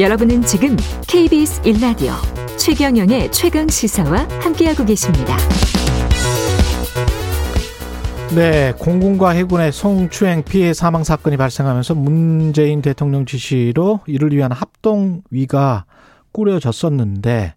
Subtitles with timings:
[0.00, 0.76] 여러분은 지금
[1.08, 2.12] KBS 1라디오
[2.56, 5.36] 최경영의 최강 시사와 함께하고 계십니다.
[8.32, 15.84] 네, 공군과 해군의 성추행 피해 사망 사건이 발생하면서 문재인 대통령 지시로 이를 위한 합동위가
[16.30, 17.54] 꾸려졌었는데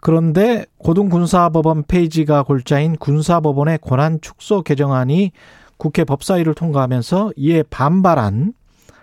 [0.00, 5.30] 그런데 고등군사법원 페이지가 골자인 군사법원의 권한 축소 개정안이
[5.76, 8.54] 국회 법사위를 통과하면서 이에 반발한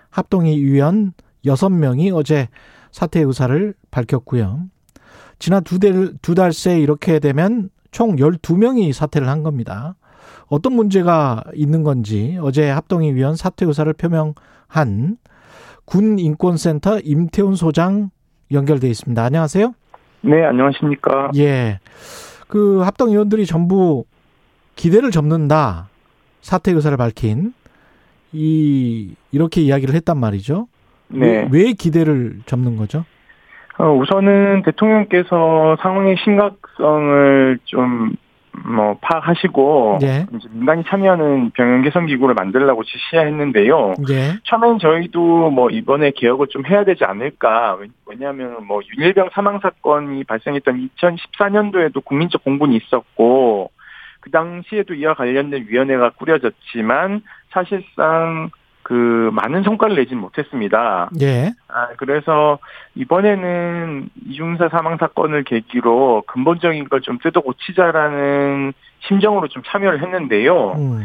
[0.10, 1.14] 합동위 위원
[1.46, 2.48] 6명이 어제
[2.92, 4.62] 사퇴 의사를 밝혔고요.
[5.40, 9.96] 지난 두, 달, 두 달 새 이렇게 되면 총 12명이 사퇴를 한 겁니다.
[10.48, 15.18] 어떤 문제가 있는 건지 어제 합동위 위원 사퇴 의사를 표명한
[15.86, 18.12] 군인권센터 임태훈 소장
[18.52, 19.24] 연결돼 있습니다.
[19.24, 19.74] 안녕하세요.
[20.22, 21.32] 네, 안녕하십니까.
[21.38, 21.80] 예.
[22.48, 24.06] 그 합동위원들이 전부
[24.76, 25.90] 기대를 접는다.
[26.42, 27.54] 사퇴 의사를 밝힌
[28.34, 30.68] 이 이렇게 이야기를 했단 말이죠.
[31.14, 31.48] 네.
[31.52, 33.06] 왜, 왜 기대를 접는 거죠?
[33.78, 38.16] 어, 우선은 대통령께서 상황의 심각성을 좀,
[38.66, 40.28] 뭐, 파악하시고, 예.
[40.36, 43.96] 이제 민간이 참여하는 병영 개선 기구를 만들라고 지시했는데요.
[44.10, 44.34] 예.
[44.44, 47.78] 처음엔 저희도 뭐 이번에 개혁을 좀 해야 되지 않을까.
[48.06, 53.72] 왜냐하면 뭐 윤일병 사망 사건이 발생했던 2014년도에도 국민적 공분이 있었고,
[54.20, 58.52] 그 당시에도 이와 관련된 위원회가 꾸려졌지만 사실상
[58.92, 61.10] 그 많은 성과를 내지는 못했습니다.
[61.22, 61.54] 예.
[61.70, 62.60] 아, 그래서
[62.96, 68.74] 이번에는 이중사 사망 사건을 계기로 근본적인 걸 좀 뜯어 고치자라는
[69.08, 70.74] 심정으로 좀 참여를 했는데요.
[70.74, 71.04] 음.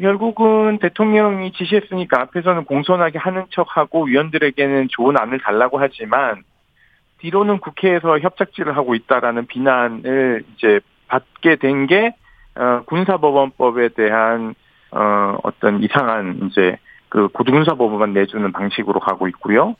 [0.00, 6.42] 결국은 대통령이 지시했으니까 앞에서는 공손하게 하는 척하고 위원들에게는 좋은 안을 달라고 하지만
[7.18, 12.14] 뒤로는 국회에서 협작질을 하고 있다라는 비난을 이제 받게 된게
[12.54, 14.54] 어, 군사법원법에 대한
[14.90, 16.78] 어, 어떤 이상한 이제
[17.16, 19.74] 그 고등군사법원만 내주는 방식으로 가고 있고요.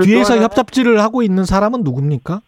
[0.00, 2.40] 뒤에서 협잡질을 하고 있는 사람은 누굽니까?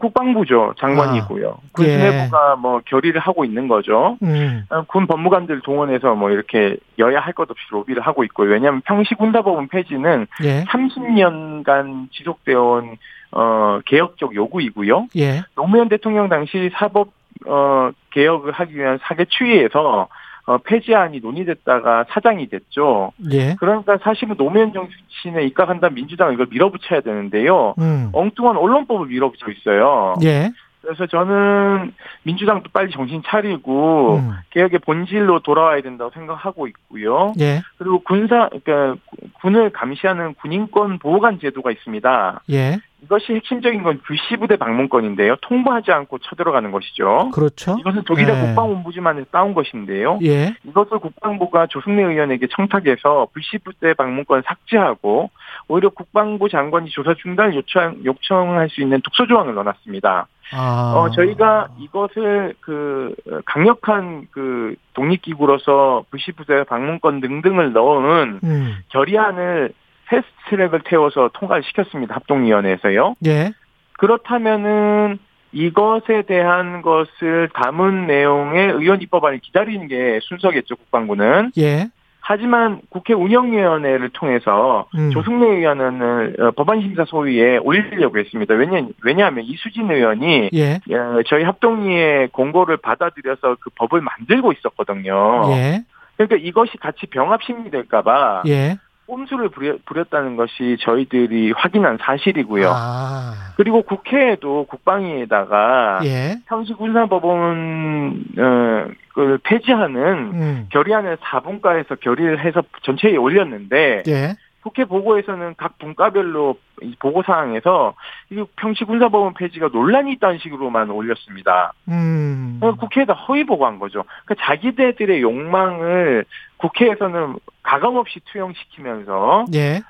[0.00, 1.50] 국방부죠 장관이고요.
[1.50, 1.96] 아, 군 예.
[1.96, 4.18] 내부가 뭐 결의를 하고 있는 거죠.
[4.24, 4.64] 음.
[4.70, 8.50] 어, 군 법무관들 동원해서 뭐 이렇게 여야 할 것 없이 로비를 하고 있고요.
[8.50, 10.64] 왜냐하면 평시 군사법원 폐지는 예.
[10.64, 12.96] 30년간 지속되어 온
[13.30, 15.06] 어, 개혁적 요구이고요.
[15.16, 15.44] 예.
[15.54, 17.10] 노무현 대통령 당시 사법
[17.46, 20.08] 어, 개혁을 하기 위한 사개 추이에서
[20.46, 23.12] 어, 폐지안이 논의됐다가 사장이 됐죠.
[23.32, 23.56] 예.
[23.58, 27.74] 그러니까 사실은 노무현 정신에 입각한다 민주당은 이걸 밀어붙여야 되는데요.
[27.78, 28.10] 음.
[28.12, 30.14] 엉뚱한 언론법을 밀어붙이고 있어요.
[30.22, 30.52] 예.
[30.86, 31.92] 그래서 저는
[32.22, 34.30] 민주당도 빨리 정신 차리고 음.
[34.50, 37.32] 개혁의 본질로 돌아와야 된다고 생각하고 있고요.
[37.40, 37.60] 예.
[37.76, 38.96] 그리고 군사 그러니까
[39.40, 42.42] 군을 감시하는 군인권 보호관 제도가 있습니다.
[42.52, 42.78] 예.
[43.02, 45.36] 이것이 핵심적인 건 불시부대 방문권인데요.
[45.42, 47.30] 통보하지 않고 쳐들어가는 것이죠.
[47.34, 47.76] 그렇죠.
[47.78, 48.40] 이것은 독일의 예.
[48.40, 50.18] 국방본부지만에서 따온 것인데요.
[50.22, 50.54] 예.
[50.64, 55.30] 이것을 국방부가 조승래 의원에게 청탁해서 불시부대 방문권 삭제하고
[55.68, 60.26] 오히려 국방부 장관이 조사 중단을 요청, 요청할 수 있는 독소 조항을 넣어놨습니다.
[60.52, 60.92] 아.
[60.96, 63.14] 어, 저희가 이것을 그
[63.44, 68.76] 강력한 그 독립기구로서 불시부대 방문권 등등을 넣은 음.
[68.88, 69.72] 결의안을
[70.08, 72.14] 패스트트랙을 태워서 통과를 시켰습니다.
[72.16, 73.14] 합동위원회에서요.
[73.26, 73.52] 예.
[73.98, 75.18] 그렇다면은
[75.52, 81.52] 이것에 대한 것을 담은 내용의 의원 입법안을 기다리는 게 순서겠죠, 국방부는.
[81.58, 81.88] 예.
[82.28, 85.10] 하지만 국회 운영위원회를 통해서 음.
[85.12, 88.52] 조승래 의원을 어, 법안심사 소위에 올리려고 했습니다.
[88.54, 90.74] 왜냐, 왜냐하면 이수진 의원이 예.
[90.92, 95.44] 어, 저희 합동위의 공고를 받아들여서 그 법을 만들고 있었거든요.
[95.52, 95.84] 예.
[96.16, 98.76] 그러니까 이것이 같이 병합 심리될까봐 예.
[99.06, 102.70] 꼼수를 부려, 부렸 다는 것이 저희들이 확인한 사실이고요.
[102.74, 103.32] 아.
[103.56, 106.38] 그리고 국회에도 국방위에다가 예.
[106.46, 110.66] 평시 군사법원 어, 그 폐지하는 음.
[110.70, 114.36] 결의안을 4분과에서 결의를 해서 전체에 올렸는데 예.
[114.66, 117.94] 국회 보고에서는 각 분과별로 이 보고 사항에서
[118.32, 121.72] 이 평시 군사법원 폐지가 논란이 있다는 식으로만 올렸습니다.
[121.88, 122.56] 음.
[122.58, 124.02] 그러니까 국회에다 허위 보고한 거죠.
[124.24, 126.24] 그러니까 자기들의 욕망을
[126.56, 129.82] 국회에서는 가감 없이 투영시키면서 예.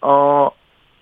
[0.00, 0.48] 어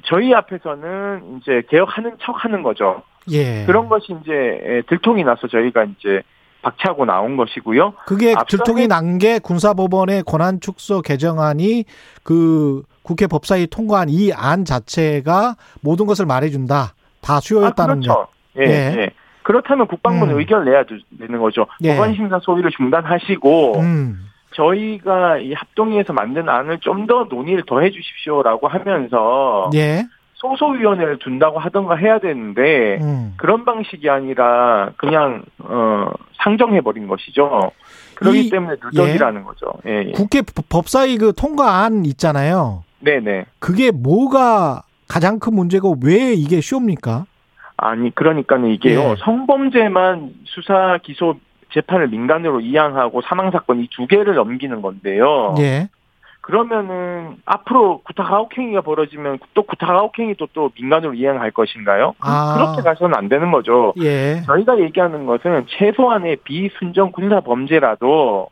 [0.07, 3.03] 저희 앞에서는 이제 개혁하는 척하는 거죠.
[3.31, 3.65] 예.
[3.65, 6.23] 그런 것이 이제 들통이 나서 저희가 이제
[6.63, 7.93] 박차고 나온 것이고요.
[8.07, 11.85] 그게 들통이 해- 난게 군사법원의 권한 축소 개정안이
[12.23, 16.95] 그 국회 법사위 통과한 이 안 자체가 모든 것을 말해준다.
[17.21, 18.27] 다 아, 수요였다는 그렇죠.
[18.59, 18.67] 예, 예.
[19.03, 19.11] 예.
[19.43, 20.39] 그렇다면 국방부는 음.
[20.41, 21.67] 의견을 내야 되- 되는 거죠.
[21.83, 21.97] 예.
[21.97, 23.81] 법안심사 소위를 중단하시고 거.
[23.81, 24.27] 음.
[24.55, 30.05] 저희가 이 합동위에서 만든 안을 좀 더 논의를 더 해주십시오라고 하면서 예.
[30.35, 33.35] 소소위원회를 둔다고 하던가 해야 되는데 음.
[33.37, 36.11] 그런 방식이 아니라 그냥 어
[36.43, 37.71] 상정해 버린 것이죠.
[38.15, 39.67] 그렇기 이- 때문에 누적이라는 거죠.
[39.87, 40.13] 예, 예.
[40.13, 42.85] 국회 법- 법사위 그 통과안 있잖아요.
[43.01, 43.47] 네네.
[43.59, 47.25] 그게 뭐가 가장 큰 문제가 왜 이게 쇼입니까?
[47.77, 49.15] 아니 그러니까는 이게요 예.
[49.25, 51.37] 성범죄만 수사 기소
[51.73, 55.55] 재판을 민간으로 이양하고 사망 사건 이 두 개를 넘기는 건데요.
[55.59, 55.89] 예.
[56.43, 62.15] 그러면은 앞으로 구타가혹행위가 벌어지면 또 구타가혹행위도 또 민간으로 이양할 것인가요?
[62.19, 62.55] 그- 아.
[62.57, 63.93] 그렇게 가서는 안 되는 거죠.
[64.01, 64.43] 예.
[64.47, 68.49] 저희가 얘기하는 것은 최소한의 비순정 군사 범죄라도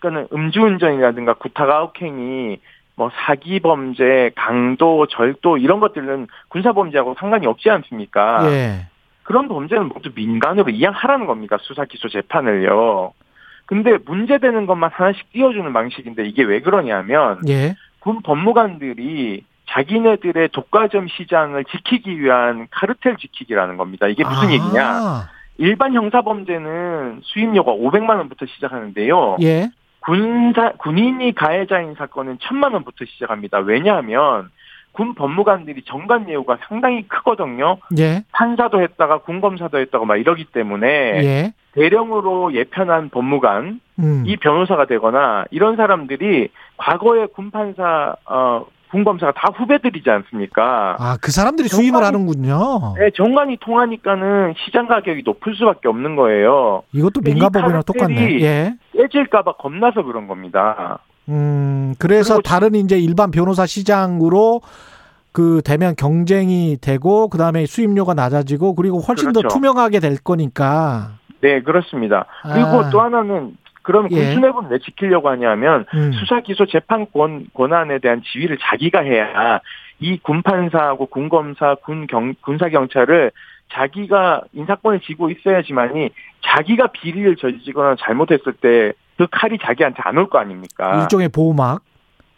[0.00, 2.58] 그러니까 음주운전이라든가 구타가혹행위
[2.96, 8.50] 뭐 사기 범죄, 강도, 절도 이런 것들은 군사 범죄하고 상관이 없지 않습니까?
[8.50, 8.86] 예.
[9.22, 11.58] 그런 범죄는 모두 민간으로 이양하라는 겁니다.
[11.60, 13.12] 수사 기소 재판을요.
[13.66, 17.74] 근데 문제되는 것만 하나씩 띄워주는 방식인데 이게 왜 그러냐면 예.
[18.00, 24.06] 군 법무관들이 자기네들의 독과점 시장을 지키기 위한 카르텔 지키기라는 겁니다.
[24.06, 24.52] 이게 무슨 아.
[24.52, 25.30] 얘기냐?
[25.58, 29.38] 일반 형사 범죄는 수임료가 500만 원부터 시작하는데요.
[29.42, 29.70] 예.
[30.06, 33.58] 군사 군인이 가해자인 사건은 1000만 원부터 시작합니다.
[33.58, 34.50] 왜냐하면
[34.92, 37.78] 군 법무관들이 정관 예우가 상당히 크거든요.
[37.98, 38.22] 예.
[38.32, 41.52] 판사도 했다가 군검사도 했다가 막 이러기 때문에 예.
[41.72, 44.22] 대령으로 예편한 법무관, 음.
[44.26, 46.48] 이 변호사가 되거나 이런 사람들이
[46.78, 50.96] 과거에 군판사, 어, 군검사가 다 후배들이지 않습니까?
[50.98, 52.94] 아, 그 사람들이 수임을 정관이- 하는군요.
[52.98, 56.84] 네, 정관이 통하니까는 시장 가격이 높을 수밖에 없는 거예요.
[56.94, 58.40] 이것도 이 민간법이랑 똑같네.
[58.40, 58.74] 예.
[58.96, 60.98] 깨질까봐 겁나서 그런 겁니다.
[61.28, 64.60] 음, 그래서 다른 이제 일반 변호사 시장으로
[65.32, 69.54] 그 되면 경쟁이 되고 그다음에 수임료가 낮아지고 그리고 훨씬 더 그렇죠.
[69.54, 71.10] 투명하게 될 거니까.
[71.40, 72.26] 네, 그렇습니다.
[72.42, 72.90] 그리고 아.
[72.90, 74.16] 또 하나는 그러면 예.
[74.16, 76.12] 군수뇌부는 왜 지키려고 하냐면 음.
[76.12, 79.60] 수사 기소 재판 권 권한에 대한 지휘를 자기가 해야
[79.98, 83.32] 이 군판사하고 군검사, 군경 군사 경찰을
[83.72, 86.10] 자기가 인사권을 쥐고 있어야지만이
[86.42, 91.00] 자기가 비리를 저지거나 잘못했을 때 그 칼이 자기한테 안 올 거 아닙니까?
[91.00, 91.80] 일종의 보호막.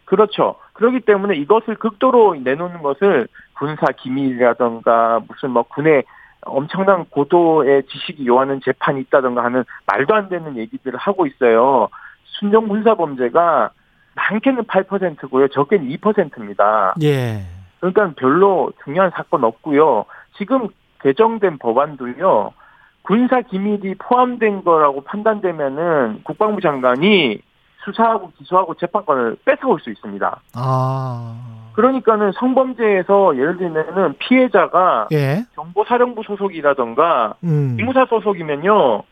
[0.04, 0.56] 그렇죠.
[0.74, 6.04] 그렇기 때문에 이것을 극도로 내놓는 것을 군사 기밀이라던가 무슨 뭐 군의
[6.42, 11.88] 엄청난 고도의 지식이 요하는 재판이 있다던가 하는 말도 안 되는 얘기들을 하고 있어요.
[12.38, 13.70] 순정 군사 범죄가
[14.18, 15.48] 많게는 8%고요.
[15.48, 16.94] 적게는 2%입니다.
[17.02, 17.42] 예.
[17.80, 20.04] 그러니까 별로 중요한 사건 없고요.
[20.36, 20.68] 지금
[21.02, 22.52] 개정된 법안도요.
[23.02, 27.40] 군사 기밀이 포함된 거라고 판단되면은 국방부 장관이
[27.84, 30.40] 수사하고 기소하고 재판권을 뺏어올 수 있습니다.
[30.54, 31.44] 아.
[31.74, 35.44] 그러니까는 성범죄에서 예를 들면은 피해자가 예.
[35.54, 37.76] 정보사령부 소속이라던가 음.
[37.76, 39.04] 기무사 소속이면요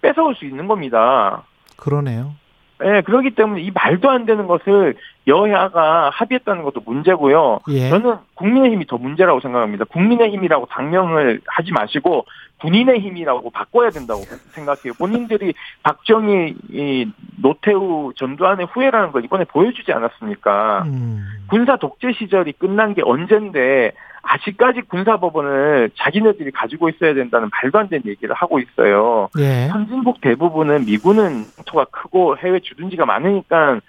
[0.00, 1.42] 뺏어올 수 있는 겁니다.
[1.76, 2.34] 그러네요.
[2.82, 7.60] 예, 그렇기 때문에 이 말도 안 되는 것을 여야가 합의했다는 것도 문제고요.
[7.68, 7.88] 예.
[7.88, 9.84] 저는 국민의힘이 더 문제라고 생각합니다.
[9.86, 12.26] 국민의힘이라고 당명을 하지 마시고
[12.60, 14.22] 군인의 힘이라고 바꿔야 된다고
[14.52, 14.94] 생각해요.
[14.98, 20.84] 본인들이 박정희, 이 노태우, 전두환의 후예라는 걸 이번에 보여주지 않았습니까?
[20.86, 21.26] 음.
[21.48, 23.92] 군사 독재 시절이 끝난 게 언젠데
[24.22, 29.28] 아직까지 군사법원을 자기네들이 가지고 있어야 된다는 말도 안 되는 얘기를 하고 있어요.
[29.38, 29.68] 예.
[29.68, 33.80] 선진국 대부분은 미군은 토가 크고 해외 주둔지가 많으니까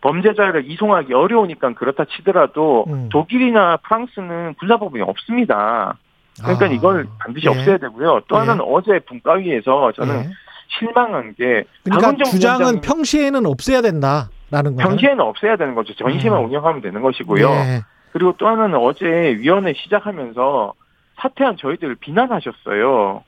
[0.00, 3.08] 범죄자를 이송하기 어려우니까 그렇다 치더라도 음.
[3.10, 5.96] 독일이나 프랑스는 군사법원이 없습니다.
[6.42, 6.68] 그러니까 아.
[6.68, 7.50] 이걸 반드시 예.
[7.50, 8.22] 없애야 되고요.
[8.28, 8.40] 또 예.
[8.40, 10.30] 하나는 어제 분과위에서 저는 예.
[10.68, 14.88] 실망한 게 그러니까 주장은 평시에는 없애야 된다라는 거죠.
[14.88, 15.94] 평시에는 없애야 되는 거죠.
[15.94, 16.44] 전시만 음.
[16.46, 17.48] 운영하면 되는 것이고요.
[17.50, 17.82] 예.
[18.12, 19.06] 그리고 또 하나는 어제
[19.38, 20.72] 위원회 시작하면서
[21.16, 23.22] 사퇴한 저희들을 비난하셨어요.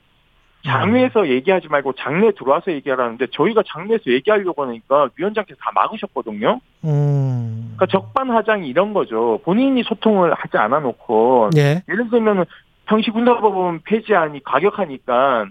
[0.64, 6.60] 장외에서 얘기하지 말고 장내 들어와서 얘기하라는데 저희가 장내에서 얘기하려고 하니까 위원장께서 다 막으셨거든요.
[6.84, 7.74] 음.
[7.76, 9.40] 그러니까 적반하장이 이런 거죠.
[9.44, 11.82] 본인이 소통을 하지 않아 놓고 예.
[11.88, 12.46] 예를 들면
[12.86, 15.46] 평시군사법원 폐지안이 과격하니까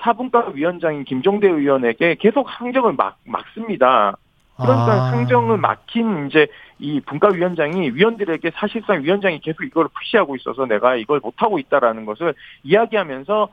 [0.00, 4.16] 사분과 위원장인 김종대 의원에게 계속 항정을 막 막습니다.
[4.56, 5.10] 그러니까 아.
[5.10, 6.46] 상정을 막힌 이제
[6.78, 13.48] 이 분과위원장이 위원들에게 사실상 위원장이 계속 이걸 푸시하고 있어서 내가 이걸 못하고 있다라는 것을 이야기하면서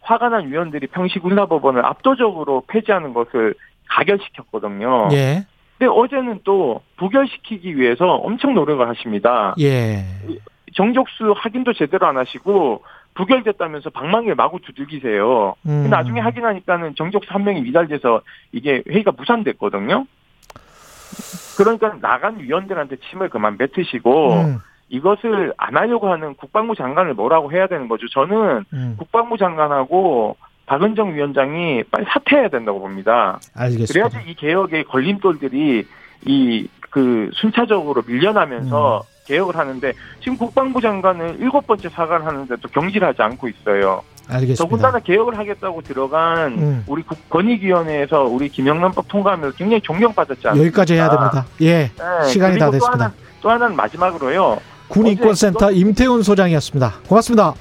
[0.00, 3.54] 화가 난 위원들이 평시군사법원을 압도적으로 폐지하는 것을
[3.88, 5.08] 가결시켰거든요.
[5.12, 5.46] 예.
[5.78, 9.54] 근데 어제는 또 부결시키기 위해서 엄청 노력을 하십니다.
[9.60, 10.04] 예.
[10.74, 12.82] 정족수 확인도 제대로 안 하시고
[13.16, 15.54] 부결됐다면서 방망이를 마구 두들기세요.
[15.66, 15.68] 음.
[15.82, 18.20] 근데 나중에 확인하니까는 정족수 한 명이 미달돼서
[18.52, 20.06] 이게 회의가 무산됐거든요.
[21.56, 24.58] 그러니까 나간 위원들한테 침을 그만 뱉으시고 음.
[24.88, 28.06] 이것을 안 하려고 하는 국방부 장관을 뭐라고 해야 되는 거죠.
[28.08, 28.94] 저는 음.
[28.98, 33.38] 국방부 장관하고 박은정 위원장이 빨리 사퇴해야 된다고 봅니다.
[33.54, 34.08] 알겠습니다.
[34.08, 35.86] 그래야지 이 개혁의 걸림돌들이
[36.26, 39.15] 이 그 순차적으로 밀려나면서 음.
[39.26, 44.02] 개혁을 하는데 지금 국방부 장관은 일곱 번째 사과를 하는데도 경질하지 않고 있어요.
[44.28, 44.62] 알겠습니다.
[44.64, 46.84] 더군다나 개혁을 하겠다고 들어간 음.
[46.86, 50.66] 우리 국- 권익위원회에서 우리 김영란법 통과하면서 굉장히 존경받았지 않습니까?
[50.66, 51.46] 여기까지 해야 됩니다.
[51.60, 51.90] 예.
[51.96, 53.04] 네, 시간이 다 그리고 또 됐습니다.
[53.04, 54.58] 하나, 또 하나는 마지막으로요.
[54.88, 56.94] 군인권센터 임태훈 소장이었습니다.
[57.08, 57.54] 고맙습니다.